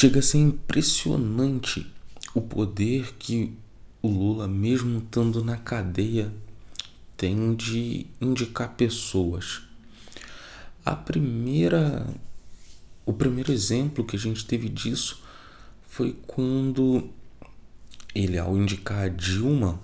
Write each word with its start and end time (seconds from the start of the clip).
chega 0.00 0.20
a 0.20 0.22
ser 0.22 0.38
impressionante 0.38 1.86
o 2.34 2.40
poder 2.40 3.12
que 3.18 3.54
o 4.00 4.08
Lula, 4.08 4.48
mesmo 4.48 5.00
estando 5.00 5.44
na 5.44 5.58
cadeia, 5.58 6.32
tem 7.18 7.54
de 7.54 8.06
indicar 8.18 8.76
pessoas. 8.76 9.60
A 10.82 10.96
primeira 10.96 12.08
o 13.04 13.12
primeiro 13.12 13.52
exemplo 13.52 14.02
que 14.02 14.16
a 14.16 14.18
gente 14.18 14.46
teve 14.46 14.70
disso 14.70 15.22
foi 15.86 16.16
quando 16.26 17.10
ele, 18.14 18.38
ao 18.38 18.56
indicar 18.56 19.04
a 19.04 19.08
Dilma, 19.08 19.78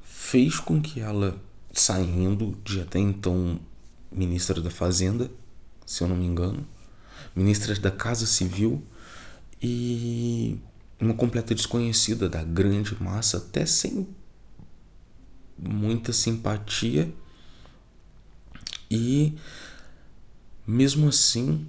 fez 0.00 0.60
com 0.60 0.80
que 0.80 1.00
ela, 1.00 1.36
saindo 1.72 2.56
de 2.62 2.80
até 2.82 3.00
então 3.00 3.58
ministra 4.12 4.60
da 4.62 4.70
Fazenda, 4.70 5.28
se 5.84 6.04
eu 6.04 6.08
não 6.08 6.14
me 6.14 6.26
engano, 6.26 6.64
ministra 7.34 7.74
da 7.74 7.90
Casa 7.90 8.26
Civil 8.26 8.80
e 9.62 10.58
uma 11.00 11.14
completa 11.14 11.54
desconhecida 11.54 12.28
da 12.28 12.42
grande 12.42 13.00
massa, 13.02 13.38
até 13.38 13.64
sem 13.66 14.06
muita 15.58 16.12
simpatia. 16.12 17.12
E 18.90 19.34
mesmo 20.66 21.08
assim, 21.08 21.66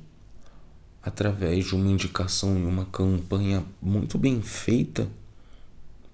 através 1.01 1.65
de 1.65 1.75
uma 1.75 1.89
indicação 1.89 2.57
e 2.57 2.63
uma 2.63 2.85
campanha 2.85 3.65
muito 3.81 4.17
bem 4.17 4.41
feita 4.41 5.09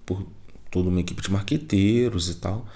por 0.04 0.26
toda 0.70 0.88
uma 0.88 1.00
equipe 1.00 1.22
de 1.22 1.30
marqueteiros 1.30 2.28
e 2.28 2.34
tal, 2.36 2.66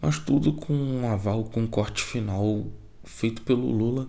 mas 0.00 0.18
tudo 0.18 0.52
com 0.52 0.72
um 0.72 1.10
aval 1.10 1.44
com 1.44 1.62
um 1.62 1.66
corte 1.66 2.02
final 2.02 2.66
feito 3.04 3.42
pelo 3.42 3.70
Lula 3.70 4.08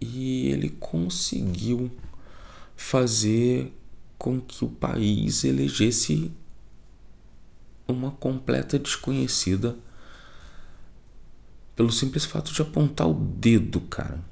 e 0.00 0.48
ele 0.48 0.70
conseguiu 0.70 1.90
fazer 2.80 3.72
com 4.18 4.40
que 4.40 4.64
o 4.64 4.68
país 4.68 5.44
elegesse 5.44 6.32
uma 7.86 8.10
completa 8.10 8.78
desconhecida 8.78 9.76
pelo 11.76 11.92
simples 11.92 12.24
fato 12.24 12.52
de 12.52 12.62
apontar 12.62 13.06
o 13.06 13.14
dedo, 13.14 13.82
cara. 13.82 14.24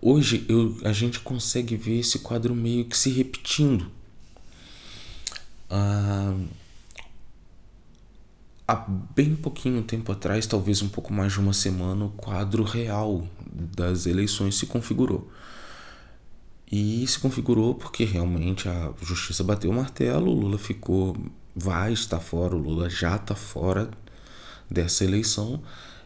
Hoje 0.00 0.44
eu, 0.46 0.76
a 0.84 0.92
gente 0.92 1.20
consegue 1.20 1.74
ver 1.74 2.00
esse 2.00 2.18
quadro 2.18 2.54
meio 2.54 2.84
que 2.84 2.98
se 2.98 3.10
repetindo. 3.10 3.90
Ah, 5.70 6.36
há 8.68 8.76
bem 8.76 9.34
pouquinho 9.34 9.82
tempo 9.82 10.12
atrás, 10.12 10.46
talvez 10.46 10.82
um 10.82 10.88
pouco 10.88 11.12
mais 11.12 11.32
de 11.32 11.40
uma 11.40 11.54
semana, 11.54 12.04
o 12.04 12.10
quadro 12.10 12.62
real 12.62 13.26
das 13.50 14.04
eleições 14.06 14.56
se 14.56 14.66
configurou. 14.66 15.30
E 16.72 17.06
se 17.06 17.18
configurou 17.18 17.74
porque 17.74 18.02
realmente 18.02 18.66
a 18.66 18.94
justiça 19.02 19.44
bateu 19.44 19.70
o 19.70 19.74
martelo, 19.74 20.30
o 20.30 20.34
Lula 20.34 20.56
ficou, 20.56 21.14
vai 21.54 21.92
estar 21.92 22.18
fora, 22.18 22.56
o 22.56 22.58
Lula 22.58 22.88
já 22.88 23.16
está 23.16 23.34
fora 23.34 23.90
dessa 24.70 25.04
eleição. 25.04 25.62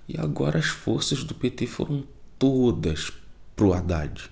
E 0.09 0.19
agora 0.19 0.59
as 0.59 0.67
forças 0.67 1.23
do 1.23 1.37
PT 1.37 1.69
foram 1.69 2.05
todas 2.37 3.13
pro 3.55 3.73
Haddad. 3.73 4.29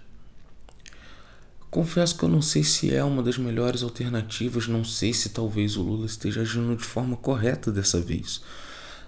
Confesso 1.70 2.18
que 2.18 2.24
eu 2.24 2.28
não 2.28 2.42
sei 2.42 2.64
se 2.64 2.92
é 2.92 3.02
uma 3.04 3.22
das 3.22 3.38
melhores 3.38 3.84
alternativas, 3.84 4.66
não 4.66 4.82
sei 4.82 5.12
se 5.12 5.28
talvez 5.28 5.76
o 5.76 5.82
Lula 5.82 6.06
esteja 6.06 6.40
agindo 6.40 6.74
de 6.76 6.84
forma 6.84 7.16
correta 7.16 7.70
dessa 7.70 8.00
vez. 8.00 8.42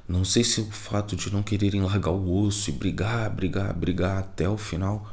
Não 0.08 0.24
sei 0.24 0.44
se 0.44 0.60
o 0.60 0.70
fato 0.70 1.16
de 1.16 1.32
não 1.32 1.42
quererem 1.42 1.82
largar 1.82 2.12
o 2.12 2.44
osso 2.44 2.70
e 2.70 2.72
brigar, 2.72 3.28
brigar, 3.30 3.74
brigar 3.74 4.18
até 4.18 4.48
o 4.48 4.56
final 4.56 5.10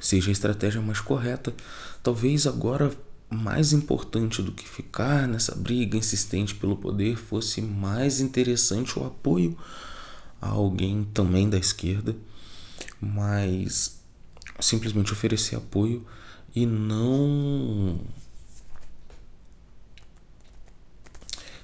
seja 0.00 0.30
a 0.30 0.32
estratégia 0.32 0.80
mais 0.80 1.00
correta. 1.00 1.54
Talvez 2.02 2.46
agora 2.46 2.90
mais 3.28 3.72
importante 3.72 4.42
do 4.42 4.50
que 4.50 4.68
ficar 4.68 5.28
nessa 5.28 5.54
briga 5.54 5.96
insistente 5.96 6.54
pelo 6.54 6.76
poder 6.76 7.16
fosse 7.16 7.62
mais 7.62 8.20
interessante 8.20 8.98
o 8.98 9.06
apoio 9.06 9.56
a 10.40 10.48
alguém 10.48 11.06
também 11.14 11.48
da 11.48 11.58
esquerda, 11.58 12.16
mas 13.00 14.00
simplesmente 14.58 15.12
oferecer 15.12 15.56
apoio 15.56 16.04
e 16.54 16.66
não 16.66 18.00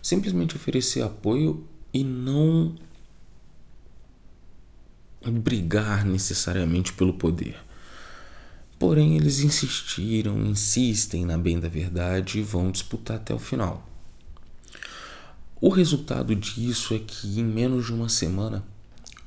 simplesmente 0.00 0.54
oferecer 0.54 1.02
apoio 1.02 1.66
e 1.92 2.04
não 2.04 2.76
brigar 5.42 6.04
necessariamente 6.04 6.92
pelo 6.92 7.14
poder. 7.14 7.65
Porém, 8.78 9.16
eles 9.16 9.40
insistiram, 9.40 10.38
insistem 10.44 11.24
na 11.24 11.38
bem 11.38 11.58
da 11.58 11.68
verdade 11.68 12.38
e 12.38 12.42
vão 12.42 12.70
disputar 12.70 13.16
até 13.16 13.34
o 13.34 13.38
final. 13.38 13.86
O 15.60 15.70
resultado 15.70 16.34
disso 16.34 16.94
é 16.94 16.98
que 16.98 17.40
em 17.40 17.44
menos 17.44 17.86
de 17.86 17.92
uma 17.92 18.08
semana, 18.08 18.62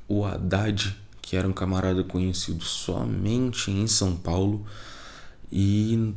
o 0.08 0.24
Haddad 0.24 0.96
que 1.30 1.36
era 1.36 1.46
um 1.46 1.52
camarada 1.52 2.02
conhecido 2.02 2.64
somente 2.64 3.70
em 3.70 3.86
São 3.86 4.16
Paulo 4.16 4.66
e 5.52 6.12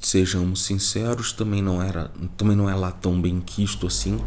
sejamos 0.00 0.62
sinceros, 0.62 1.32
também 1.32 1.60
não 1.60 1.82
era, 1.82 2.12
também 2.36 2.56
não 2.56 2.70
é 2.70 2.74
lá 2.76 2.92
tão 2.92 3.20
bem 3.20 3.40
quisto 3.40 3.88
assim. 3.88 4.20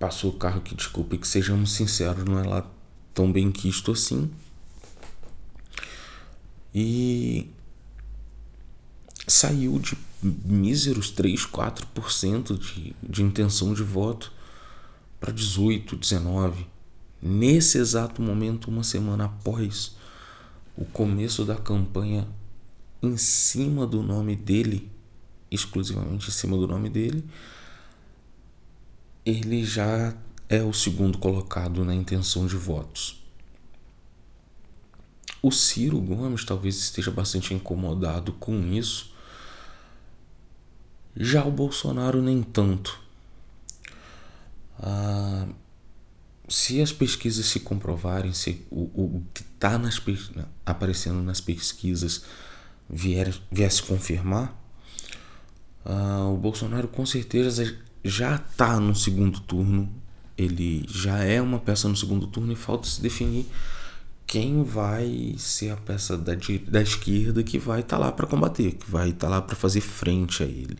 Passou 0.00 0.30
o 0.30 0.34
carro 0.34 0.58
aqui, 0.58 0.74
desculpe, 0.74 1.16
que 1.16 1.28
sejamos 1.28 1.70
sinceros, 1.70 2.24
não 2.24 2.40
é 2.40 2.42
lá 2.42 2.68
tão 3.14 3.30
bem 3.30 3.50
quisto 3.50 3.92
assim. 3.92 4.30
E 6.74 7.48
saiu 9.26 9.78
de 9.78 9.96
míseros 10.22 11.10
3, 11.10 11.46
4% 11.46 12.58
de, 12.58 12.94
de 13.02 13.22
intenção 13.22 13.74
de 13.74 13.82
voto 13.82 14.32
para 15.20 15.32
18, 15.32 15.96
19. 15.96 16.66
Nesse 17.20 17.78
exato 17.78 18.20
momento, 18.20 18.68
uma 18.68 18.82
semana 18.82 19.26
após 19.26 19.94
o 20.76 20.84
começo 20.84 21.44
da 21.44 21.56
campanha, 21.56 22.26
em 23.02 23.16
cima 23.16 23.86
do 23.86 24.02
nome 24.02 24.34
dele, 24.34 24.90
exclusivamente 25.50 26.28
em 26.28 26.32
cima 26.32 26.56
do 26.56 26.66
nome 26.66 26.88
dele, 26.88 27.24
ele 29.24 29.64
já 29.64 30.14
é 30.52 30.62
o 30.62 30.74
segundo 30.74 31.16
colocado 31.16 31.82
na 31.82 31.94
intenção 31.94 32.46
de 32.46 32.56
votos. 32.56 33.24
O 35.40 35.50
Ciro 35.50 35.98
Gomes 35.98 36.44
talvez 36.44 36.76
esteja 36.76 37.10
bastante 37.10 37.54
incomodado 37.54 38.34
com 38.34 38.54
isso. 38.70 39.14
Já 41.16 41.42
o 41.42 41.50
Bolsonaro 41.50 42.20
nem 42.20 42.42
tanto. 42.42 43.00
Ah, 44.78 45.48
se 46.46 46.82
as 46.82 46.92
pesquisas 46.92 47.46
se 47.46 47.60
comprovarem, 47.60 48.34
se 48.34 48.62
o, 48.70 48.82
o 48.92 49.24
que 49.32 49.40
está 49.40 49.80
aparecendo 50.66 51.22
nas 51.22 51.40
pesquisas 51.40 52.26
vier, 52.90 53.34
viesse 53.50 53.82
confirmar, 53.82 54.54
ah, 55.82 56.28
o 56.28 56.36
Bolsonaro 56.36 56.88
com 56.88 57.06
certeza 57.06 57.74
já 58.04 58.36
está 58.36 58.78
no 58.78 58.94
segundo 58.94 59.40
turno. 59.40 60.01
Ele 60.36 60.84
já 60.88 61.18
é 61.18 61.40
uma 61.40 61.58
peça 61.58 61.88
no 61.88 61.96
segundo 61.96 62.26
turno 62.26 62.52
e 62.52 62.56
falta 62.56 62.88
se 62.88 63.00
definir 63.00 63.46
quem 64.26 64.62
vai 64.62 65.34
ser 65.36 65.70
a 65.70 65.76
peça 65.76 66.16
da, 66.16 66.32
da 66.68 66.80
esquerda 66.80 67.42
que 67.42 67.58
vai 67.58 67.80
estar 67.80 67.98
tá 67.98 68.04
lá 68.06 68.12
para 68.12 68.26
combater, 68.26 68.72
que 68.72 68.90
vai 68.90 69.10
estar 69.10 69.26
tá 69.26 69.30
lá 69.30 69.42
para 69.42 69.54
fazer 69.54 69.80
frente 69.80 70.42
a 70.42 70.46
ele. 70.46 70.78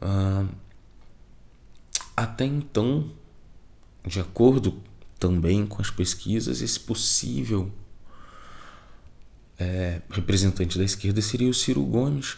Ah, 0.00 0.44
até 2.16 2.44
então, 2.44 3.10
de 4.04 4.20
acordo 4.20 4.82
também 5.18 5.66
com 5.66 5.80
as 5.80 5.90
pesquisas, 5.90 6.60
esse 6.60 6.80
possível 6.80 7.70
é, 9.58 10.02
representante 10.10 10.78
da 10.78 10.84
esquerda 10.84 11.20
seria 11.22 11.48
o 11.48 11.54
Ciro 11.54 11.82
Gomes. 11.84 12.36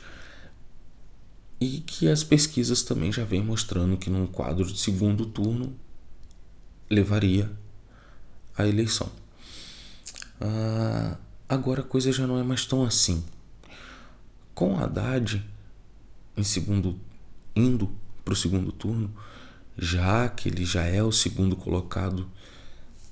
E 1.61 1.81
que 1.81 2.09
as 2.09 2.23
pesquisas 2.23 2.83
também 2.83 3.13
já 3.13 3.25
vêm 3.25 3.43
mostrando 3.43 3.97
que 3.97 4.09
num 4.09 4.27
quadro 4.27 4.65
de 4.65 4.79
segundo 4.79 5.27
turno 5.27 5.75
levaria 6.89 7.51
a 8.57 8.67
eleição. 8.67 9.11
Ah, 10.41 11.17
agora 11.49 11.81
a 11.81 11.85
coisa 11.85 12.13
já 12.13 12.27
não 12.27 12.39
é 12.39 12.43
mais 12.43 12.65
tão 12.65 12.85
assim. 12.85 13.25
Com 14.55 14.79
Haddad 14.79 15.45
em 16.37 16.45
segundo, 16.45 16.99
indo 17.55 17.91
para 18.25 18.33
o 18.33 18.37
segundo 18.37 18.71
turno, 18.71 19.13
já 19.77 20.29
que 20.29 20.49
ele 20.49 20.65
já 20.65 20.85
é 20.85 21.03
o 21.03 21.11
segundo 21.11 21.57
colocado 21.57 22.29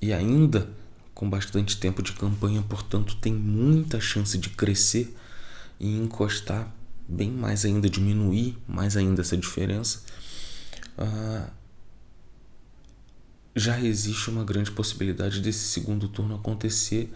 e 0.01 0.13
ainda 0.13 0.69
com 1.15 1.29
bastante 1.31 1.79
tempo 1.79 2.03
de 2.03 2.13
campanha, 2.13 2.63
portanto, 2.63 3.17
tem 3.17 3.33
muita 3.33 3.99
chance 3.99 4.37
de 4.37 4.51
crescer 4.51 5.17
e 5.81 5.97
encostar 5.97 6.71
bem 7.09 7.31
mais 7.31 7.65
ainda, 7.65 7.89
diminuir 7.89 8.57
mais 8.67 8.97
ainda 8.97 9.23
essa 9.23 9.37
diferença. 9.37 10.03
Ah, 10.99 11.51
já 13.55 13.81
existe 13.81 14.29
uma 14.29 14.45
grande 14.45 14.71
possibilidade 14.71 15.41
desse 15.41 15.69
segundo 15.69 16.09
turno 16.09 16.35
acontecer 16.35 17.13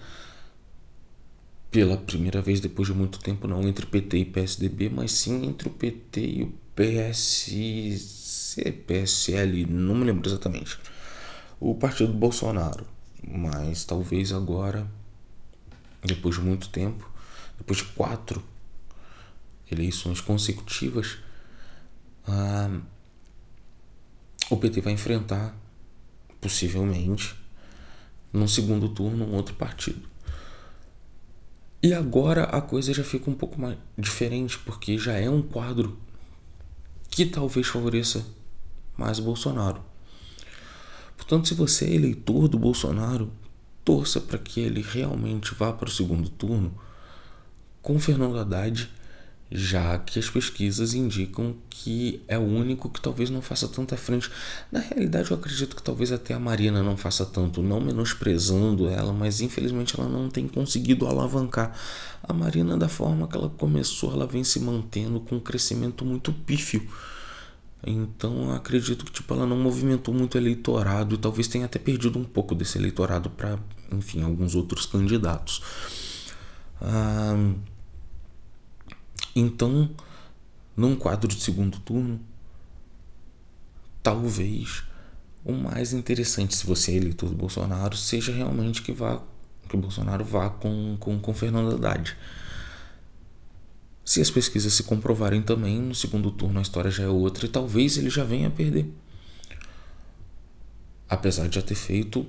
pela 1.70 1.96
primeira 1.96 2.42
vez 2.42 2.60
depois 2.60 2.88
de 2.88 2.94
muito 2.94 3.20
tempo, 3.20 3.46
não 3.46 3.62
entre 3.69 3.87
PT 3.87 4.19
e 4.19 4.25
PSDB, 4.25 4.88
mas 4.88 5.12
sim 5.12 5.46
entre 5.46 5.69
o 5.69 5.70
PT 5.70 6.20
e 6.20 6.42
o 6.42 6.52
PSC, 6.75 8.72
PSL, 8.87 9.66
não 9.66 9.94
me 9.94 10.04
lembro 10.04 10.28
exatamente. 10.28 10.78
O 11.60 11.75
partido 11.75 12.12
do 12.12 12.19
Bolsonaro. 12.19 12.87
Mas 13.22 13.84
talvez 13.84 14.32
agora, 14.32 14.90
depois 16.02 16.37
de 16.37 16.40
muito 16.40 16.70
tempo, 16.70 17.08
depois 17.58 17.78
de 17.81 17.84
quatro 17.84 18.42
eleições 19.70 20.20
consecutivas, 20.20 21.19
ah, 22.26 22.81
o 24.50 24.56
PT 24.56 24.81
vai 24.81 24.93
enfrentar, 24.93 25.56
possivelmente, 26.40 27.34
num 28.32 28.49
segundo 28.49 28.88
turno, 28.88 29.25
um 29.25 29.34
outro 29.34 29.55
partido. 29.55 30.08
E 31.82 31.94
agora 31.94 32.44
a 32.44 32.61
coisa 32.61 32.93
já 32.93 33.02
fica 33.02 33.31
um 33.31 33.34
pouco 33.34 33.61
mais 33.61 33.76
diferente, 33.96 34.58
porque 34.58 34.99
já 34.99 35.14
é 35.14 35.31
um 35.31 35.40
quadro 35.40 35.99
que 37.11 37.25
talvez 37.25 37.66
favoreça 37.66 38.26
mais 38.96 39.19
o 39.19 39.23
Bolsonaro. 39.23 39.82
Portanto, 41.16 41.49
se 41.49 41.55
você 41.55 41.87
é 41.87 41.94
eleitor 41.94 42.49
do 42.49 42.58
Bolsonaro, 42.58 43.32
torça 43.84 44.20
para 44.20 44.38
que 44.38 44.61
ele 44.61 44.82
realmente 44.82 45.55
vá 45.55 45.73
para 45.73 45.88
o 45.88 45.93
segundo 45.93 46.28
turno 46.28 46.75
com 47.81 47.99
Fernando 47.99 48.38
Haddad 48.38 48.90
já 49.50 49.99
que 49.99 50.19
as 50.19 50.31
pesquisas 50.31 50.94
indicam 50.94 51.56
que 51.69 52.23
é 52.29 52.38
o 52.38 52.43
único 52.43 52.88
que 52.88 53.00
talvez 53.00 53.31
não 53.31 53.43
faça 53.43 53.67
tanta 53.67 53.97
frente. 53.97 54.31
Na 54.70 54.79
realidade, 54.79 55.31
eu 55.31 55.37
acredito 55.37 55.75
que 55.75 55.82
talvez 55.82 56.12
até 56.12 56.35
a 56.35 56.38
Marina 56.38 56.82
não 56.82 56.97
faça 56.97 57.26
tanto, 57.26 57.62
não 57.62 57.81
menosprezando 57.81 58.88
ela, 58.88 59.12
mas 59.12 59.41
infelizmente 59.41 59.99
ela 59.99 60.08
não 60.08 60.29
tem 60.29 60.47
conseguido 60.47 61.06
alavancar. 61.06 61.76
A 62.23 62.32
Marina, 62.32 62.76
da 62.76 62.88
forma 62.88 63.26
que 63.26 63.37
ela 63.37 63.49
começou, 63.49 64.12
ela 64.12 64.26
vem 64.26 64.44
se 64.44 64.61
mantendo 64.61 65.19
com 65.20 65.37
um 65.37 65.41
crescimento 65.41 66.05
muito 66.05 66.32
pífio. 66.32 66.87
Então, 67.85 68.50
eu 68.50 68.55
acredito 68.55 69.05
que 69.05 69.11
tipo, 69.11 69.32
ela 69.35 69.47
não 69.47 69.56
movimentou 69.56 70.14
muito 70.14 70.37
eleitorado 70.37 71.14
e 71.14 71.19
talvez 71.19 71.49
tenha 71.49 71.64
até 71.64 71.79
perdido 71.79 72.19
um 72.19 72.25
pouco 72.25 72.55
desse 72.55 72.79
eleitorado 72.79 73.31
para, 73.31 73.58
enfim, 73.91 74.23
alguns 74.23 74.55
outros 74.55 74.87
candidatos. 74.87 75.62
Ah, 76.81 77.35
então, 79.34 79.90
num 80.76 80.96
quadro 80.96 81.28
de 81.28 81.40
segundo 81.40 81.78
turno, 81.80 82.20
talvez 84.02 84.84
o 85.44 85.52
mais 85.52 85.92
interessante, 85.92 86.54
se 86.54 86.66
você 86.66 86.92
é 86.92 86.96
eleitor 86.96 87.28
do 87.28 87.34
Bolsonaro, 87.34 87.96
seja 87.96 88.32
realmente 88.32 88.82
que 88.82 88.92
vá 88.92 89.22
que 89.68 89.76
o 89.76 89.78
Bolsonaro 89.78 90.24
vá 90.24 90.50
com, 90.50 90.96
com, 90.98 91.18
com 91.20 91.32
Fernando 91.32 91.72
Haddad. 91.74 92.16
Se 94.04 94.20
as 94.20 94.28
pesquisas 94.28 94.72
se 94.74 94.82
comprovarem 94.82 95.40
também, 95.40 95.80
no 95.80 95.94
segundo 95.94 96.32
turno 96.32 96.58
a 96.58 96.62
história 96.62 96.90
já 96.90 97.04
é 97.04 97.08
outra 97.08 97.46
e 97.46 97.48
talvez 97.48 97.96
ele 97.96 98.10
já 98.10 98.24
venha 98.24 98.48
a 98.48 98.50
perder. 98.50 98.92
Apesar 101.08 101.48
de 101.48 101.54
já 101.54 101.62
ter 101.62 101.76
feito 101.76 102.26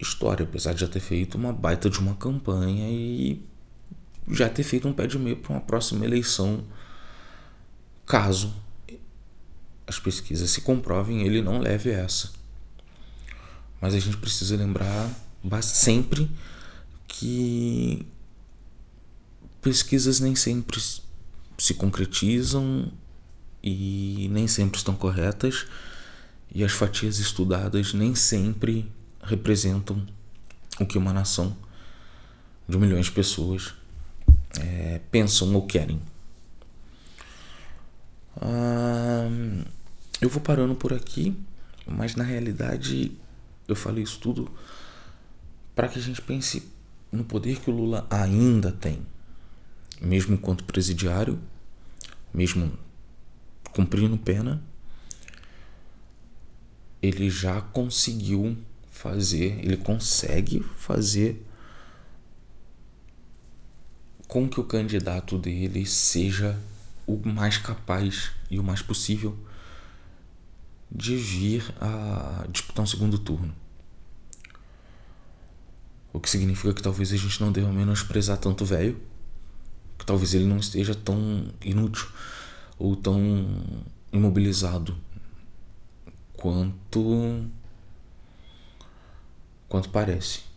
história, 0.00 0.44
apesar 0.44 0.72
de 0.72 0.80
já 0.80 0.88
ter 0.88 1.00
feito 1.00 1.36
uma 1.36 1.52
baita 1.52 1.90
de 1.90 1.98
uma 1.98 2.14
campanha 2.14 2.88
e 2.88 3.42
já 4.30 4.48
ter 4.48 4.62
feito 4.62 4.86
um 4.86 4.92
pé 4.92 5.06
de 5.06 5.18
meio 5.18 5.36
para 5.36 5.52
uma 5.52 5.60
próxima 5.60 6.04
eleição, 6.04 6.64
caso 8.06 8.54
as 9.86 9.98
pesquisas 9.98 10.50
se 10.50 10.60
comprovem, 10.60 11.22
ele 11.22 11.40
não 11.40 11.58
leve 11.60 11.90
essa. 11.90 12.30
Mas 13.80 13.94
a 13.94 13.98
gente 13.98 14.16
precisa 14.18 14.56
lembrar 14.56 15.10
sempre 15.62 16.30
que 17.06 18.06
pesquisas 19.62 20.20
nem 20.20 20.34
sempre 20.34 20.80
se 21.56 21.74
concretizam 21.74 22.92
e 23.62 24.28
nem 24.30 24.46
sempre 24.46 24.78
estão 24.78 24.94
corretas, 24.94 25.66
e 26.54 26.62
as 26.62 26.72
fatias 26.72 27.18
estudadas 27.18 27.92
nem 27.92 28.14
sempre 28.14 28.90
representam 29.22 30.06
o 30.80 30.86
que 30.86 30.96
uma 30.96 31.12
nação 31.12 31.56
de 32.68 32.78
milhões 32.78 33.06
de 33.06 33.12
pessoas 33.12 33.74
pensam 35.18 35.52
ou 35.54 35.66
querem. 35.66 36.00
eu 40.20 40.28
vou 40.28 40.40
parando 40.40 40.76
por 40.76 40.92
aqui, 40.92 41.36
mas 41.84 42.14
na 42.14 42.22
realidade 42.22 43.12
eu 43.66 43.74
falei 43.74 44.04
isso 44.04 44.20
tudo 44.20 44.48
para 45.74 45.88
que 45.88 45.98
a 45.98 46.02
gente 46.02 46.22
pense 46.22 46.70
no 47.10 47.24
poder 47.24 47.58
que 47.58 47.68
o 47.68 47.74
Lula 47.74 48.06
ainda 48.08 48.70
tem, 48.70 49.04
mesmo 50.00 50.34
enquanto 50.34 50.62
presidiário, 50.64 51.40
mesmo 52.32 52.78
cumprindo 53.72 54.16
pena, 54.16 54.62
ele 57.02 57.28
já 57.28 57.60
conseguiu 57.60 58.56
fazer, 58.90 59.58
ele 59.64 59.76
consegue 59.76 60.60
fazer 60.76 61.44
com 64.28 64.46
que 64.46 64.60
o 64.60 64.64
candidato 64.64 65.38
dele 65.38 65.86
seja 65.86 66.56
o 67.06 67.18
mais 67.26 67.56
capaz 67.56 68.30
e 68.50 68.60
o 68.60 68.62
mais 68.62 68.82
possível 68.82 69.36
de 70.92 71.16
vir 71.16 71.64
a 71.80 72.46
disputar 72.50 72.84
um 72.84 72.86
segundo 72.86 73.18
turno. 73.18 73.54
O 76.12 76.20
que 76.20 76.28
significa 76.28 76.74
que 76.74 76.82
talvez 76.82 77.10
a 77.12 77.16
gente 77.16 77.40
não 77.40 77.50
deva 77.50 77.72
menosprezar 77.72 78.36
tanto 78.36 78.64
o 78.64 78.66
velho, 78.66 79.00
que 79.98 80.04
talvez 80.04 80.34
ele 80.34 80.44
não 80.44 80.58
esteja 80.58 80.94
tão 80.94 81.48
inútil 81.62 82.06
ou 82.78 82.94
tão 82.94 83.20
imobilizado 84.12 84.96
quanto 86.34 87.48
quanto 89.68 89.88
parece. 89.90 90.47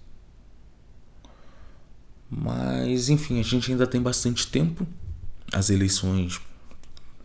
Mas, 2.32 3.10
enfim, 3.10 3.42
a 3.42 3.44
gente 3.44 3.70
ainda 3.70 3.86
tem 3.86 4.02
bastante 4.02 4.48
tempo. 4.48 4.88
As 5.52 5.70
eleições 5.70 6.40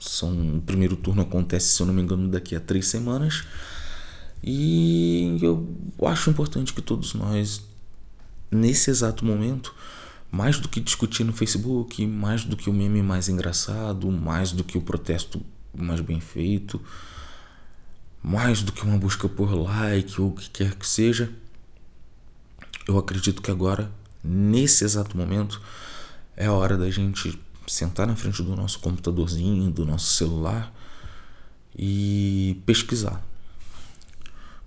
são. 0.00 0.56
O 0.56 0.60
primeiro 0.60 0.96
turno 0.96 1.22
acontece, 1.22 1.68
se 1.68 1.80
eu 1.80 1.86
não 1.86 1.94
me 1.94 2.02
engano, 2.02 2.28
daqui 2.28 2.56
a 2.56 2.60
três 2.60 2.88
semanas. 2.88 3.44
E 4.42 5.38
eu 5.40 5.64
acho 6.02 6.28
importante 6.28 6.74
que 6.74 6.82
todos 6.82 7.14
nós, 7.14 7.62
nesse 8.50 8.90
exato 8.90 9.24
momento, 9.24 9.72
mais 10.30 10.58
do 10.58 10.68
que 10.68 10.80
discutir 10.80 11.22
no 11.22 11.32
Facebook, 11.32 12.04
mais 12.04 12.44
do 12.44 12.56
que 12.56 12.68
o 12.68 12.72
meme 12.72 13.00
mais 13.00 13.28
engraçado, 13.28 14.10
mais 14.10 14.50
do 14.50 14.64
que 14.64 14.76
o 14.76 14.82
protesto 14.82 15.40
mais 15.72 16.00
bem 16.00 16.20
feito, 16.20 16.80
mais 18.22 18.60
do 18.60 18.72
que 18.72 18.82
uma 18.82 18.98
busca 18.98 19.28
por 19.28 19.52
like 19.54 20.20
ou 20.20 20.30
o 20.30 20.32
que 20.32 20.50
quer 20.50 20.74
que 20.74 20.86
seja, 20.86 21.30
eu 22.88 22.98
acredito 22.98 23.40
que 23.40 23.50
agora 23.50 23.90
nesse 24.26 24.84
exato 24.84 25.16
momento, 25.16 25.60
é 26.36 26.46
a 26.46 26.52
hora 26.52 26.76
da 26.76 26.90
gente 26.90 27.38
sentar 27.66 28.06
na 28.06 28.16
frente 28.16 28.42
do 28.42 28.54
nosso 28.54 28.78
computadorzinho, 28.80 29.70
do 29.70 29.84
nosso 29.84 30.14
celular 30.14 30.72
e 31.76 32.60
pesquisar. 32.66 33.24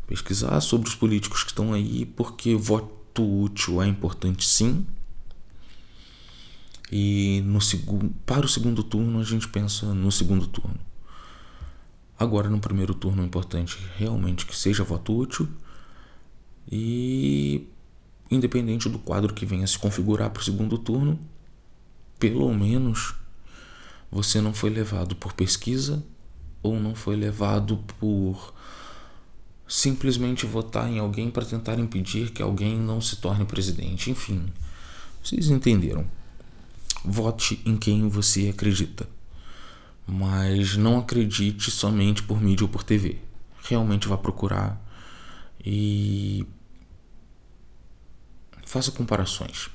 Pesquisar 0.08 0.60
sobre 0.62 0.90
os 0.90 0.96
políticos 0.96 1.44
que 1.44 1.50
estão 1.50 1.74
aí, 1.74 2.06
porque 2.06 2.56
voto 2.56 3.44
útil 3.44 3.82
é 3.82 3.88
importante 3.88 4.46
sim. 4.46 4.86
E 6.92 7.42
no 7.46 7.62
segundo, 7.62 8.14
para 8.26 8.46
o 8.46 8.50
segundo 8.50 8.84
turno 8.84 9.20
a 9.20 9.24
gente 9.24 9.48
pensa 9.48 9.94
no 9.94 10.12
segundo 10.12 10.48
turno. 10.48 10.80
Agora 12.18 12.50
no 12.50 12.60
primeiro 12.60 12.94
turno 12.94 13.22
é 13.22 13.26
importante 13.26 13.78
realmente 13.98 14.46
que 14.46 14.58
seja 14.58 14.84
voto 14.84 15.16
útil. 15.16 15.48
E 16.72 17.68
independente 18.30 18.90
do 18.90 19.00
quadro 19.00 19.34
que 19.34 19.46
venha 19.46 19.66
se 19.66 19.78
configurar 19.78 20.30
para 20.30 20.42
o 20.42 20.44
segundo 20.44 20.78
turno, 20.78 21.20
pelo 22.20 22.54
menos 22.54 23.16
você 24.12 24.42
não 24.42 24.54
foi 24.54 24.70
levado 24.70 25.16
por 25.16 25.34
pesquisa 25.34 26.04
ou 26.62 26.80
não 26.80 26.94
foi 26.94 27.16
levado 27.16 27.78
por 28.00 28.54
simplesmente 29.68 30.46
votar 30.46 30.90
em 30.90 31.00
alguém 31.00 31.30
para 31.30 31.46
tentar 31.46 31.80
impedir 31.80 32.32
que 32.32 32.42
alguém 32.42 32.76
não 32.78 33.00
se 33.00 33.18
torne 33.18 33.46
presidente. 33.46 34.10
Enfim, 34.10 34.52
vocês 35.24 35.50
entenderam. 35.50 36.06
Vote 37.06 37.62
em 37.66 37.78
quem 37.78 38.10
você 38.10 38.50
acredita. 38.50 39.08
Mas 40.08 40.76
não 40.76 40.98
acredite 40.98 41.70
somente 41.70 42.24
por 42.24 42.42
mídia 42.42 42.66
ou 42.66 42.70
por 42.70 42.84
TV. 42.84 43.20
Realmente 43.64 44.08
vá 44.08 44.18
procurar 44.18 44.84
e 45.64 46.46
faça 48.70 48.92
comparações. 48.92 49.68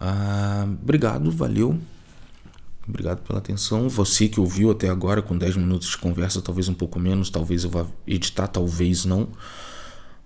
Ah, 0.00 0.64
obrigado, 0.80 1.28
valeu. 1.32 1.76
Obrigado 2.88 3.20
pela 3.22 3.40
atenção. 3.40 3.88
Você 3.88 4.28
que 4.28 4.38
ouviu 4.38 4.70
até 4.70 4.88
agora 4.88 5.20
com 5.20 5.36
10 5.36 5.56
minutos 5.56 5.88
de 5.88 5.98
conversa, 5.98 6.40
talvez 6.40 6.68
um 6.68 6.74
pouco 6.74 7.00
menos, 7.00 7.28
talvez 7.28 7.64
eu 7.64 7.70
vá 7.70 7.84
editar, 8.06 8.46
talvez 8.46 9.04
não. 9.04 9.28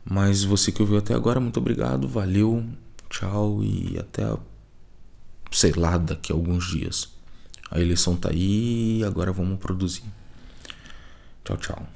Mas 0.05 0.45
você 0.45 0.71
que 0.71 0.83
ouviu 0.83 0.99
até 0.99 1.15
agora, 1.15 1.41
muito 1.41 1.59
obrigado, 1.59 2.07
valeu, 2.07 2.63
tchau 3.09 3.63
e 3.63 3.99
até 3.99 4.37
sei 5.51 5.73
lá 5.73 5.97
daqui 5.97 6.33
a 6.33 6.35
alguns 6.35 6.67
dias. 6.67 7.09
A 7.71 7.81
eleição 7.81 8.15
tá 8.15 8.29
aí 8.29 8.99
e 8.99 9.05
agora 9.05 9.33
vamos 9.33 9.59
produzir. 9.59 10.05
Tchau, 11.45 11.57
tchau. 11.57 11.94